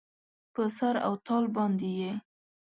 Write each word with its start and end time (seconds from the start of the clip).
په 0.53 0.63
سر 0.77 0.95
او 1.07 1.13
تال 1.25 1.43
باندې 1.55 1.89
یې 1.99 2.11